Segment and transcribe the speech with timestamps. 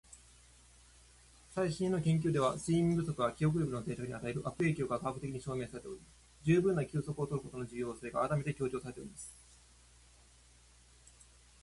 [1.53, 6.01] 「最新の研究では、睡眠不足が記憶力の定着に与える悪影響が科学的に証明されており、
[6.41, 9.31] 十分な休息を取ることの重要性が改めて強調されています。」